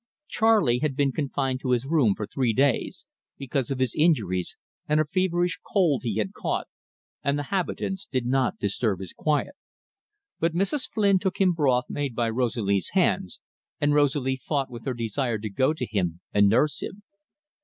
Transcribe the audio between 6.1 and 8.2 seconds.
had caught, and the habitants